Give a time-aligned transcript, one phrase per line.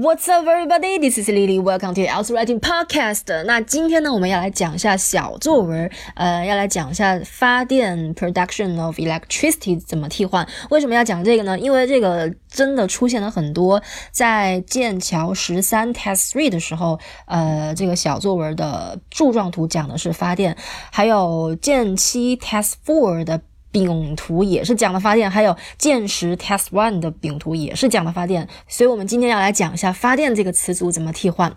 [0.00, 0.98] What's up, everybody?
[0.98, 1.58] This is Lily.
[1.58, 3.42] Welcome to the Else Writing Podcast.
[3.42, 10.46] 那今天呢，我们要来讲一下小作文，呃，要来讲一下发电 （production of electricity） 怎么替换。
[10.70, 11.58] 为什么要讲这个呢？
[11.58, 13.82] 因为这个真的出现了很多，
[14.12, 20.56] 在剑桥十三 Test Three 的时候，呃，这个小作文的柱状图讲的是发电，
[20.92, 23.40] 还有剑七 Test Four 的。
[23.70, 31.52] 饼图也是讲的发电，还有剑十 test one 的饼图也是讲的发电，所以我们今天要来讲一下发电这个词组怎么替换。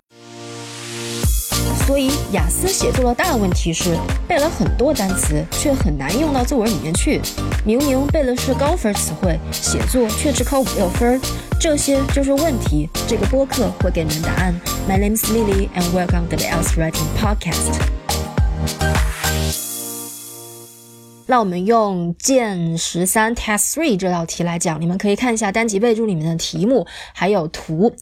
[1.85, 7.19] 所以雅思写作的大问题是背了很多单词，却很难用到作文里面去。
[7.65, 11.19] 明明背的是高分词汇，写作却只考五六分，
[11.59, 12.89] 这些就是问题。
[13.07, 14.53] 这个播客会给你们答案。
[14.87, 18.00] My name is Lily and welcome to the Else Writing Podcast.
[21.31, 27.95] 那我们用剑十三 Test Three 这道题来讲，你们可以看一下单集备注里面的题目还有图。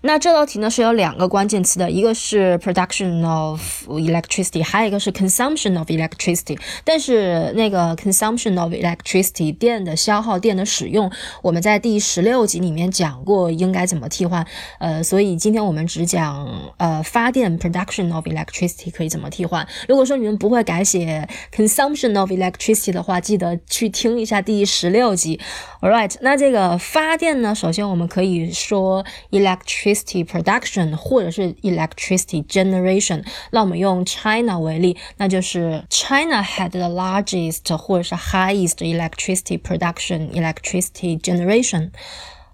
[0.00, 6.58] 那这道题呢是有两个关键词的，一个是 production of electricity，还有一个是 consumption of electricity。
[6.82, 14.46] 但是那个 consumption of electricity 电的消耗、电的使用，我们在第十六集里面讲过应该怎么替换。
[14.78, 19.68] 呃，所以今天我们只讲呃发电 production of electricity 可以怎么替换。
[19.86, 25.40] 如果说你们不会改写 consumption of electricity，的话，记得去听一下第十六集。
[25.80, 33.24] All right，那这个发电呢，首先我们可以说 electricity production 或者是 electricity generation。
[33.50, 41.90] 那我们用 China 为例，那就是 China had the largest 或者是 highest electricity production electricity generation。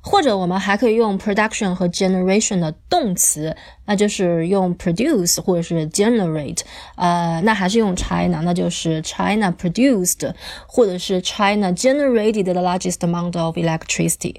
[0.05, 6.61] 或者我们还可以用 production 和 generation 的动词，那就是用 produce 或者是 generate，
[6.95, 10.33] 呃，那还是用 China，那就是 China produced，
[10.66, 14.38] 或者是 China generated the largest amount of electricity。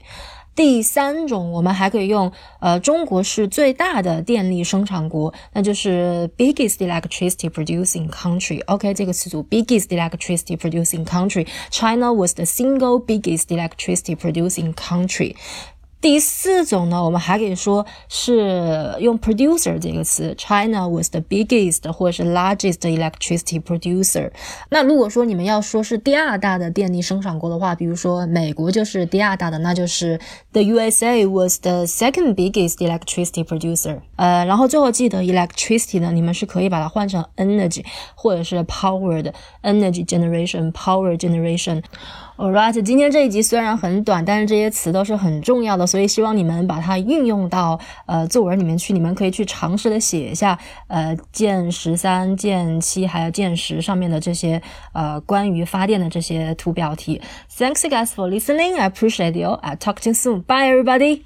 [0.57, 8.63] 第三种，我们还可以用，呃，中国是最大的电力生产国，那就是 biggest electricity producing country。
[8.65, 15.35] OK，这个词组 biggest electricity producing country，China was the single biggest electricity producing country。
[15.99, 24.31] 第四种呢，我们还可以说是用 producer 这个词，China was the biggest 或者是 largest electricity producer。
[24.69, 30.19] 那如果说你们要说是第二大的电力生产国的话，比如说美国就是第二大的，那就是
[30.53, 33.99] the USA was the second biggest electricity producer。
[34.17, 41.81] 呃，然后最后记得 electricity 呢，你们是可以把它换成 energy 或者是 power 的 energy generation，power generation。
[42.37, 48.93] Alright，今天这一集虽然很短，但是这些词都是很重要的，所以希望你们把它运用到呃作文里面去。
[48.93, 54.61] 你们可以去尝试的写一下呃剑十三、剑七还有剑十上面的这些
[54.93, 57.19] 呃关于发电的这些图表题。
[57.57, 58.77] Thanks guys for listening.
[58.77, 59.53] I appreciate you.
[59.53, 60.43] I talk to you soon.
[60.43, 61.23] Bye everybody.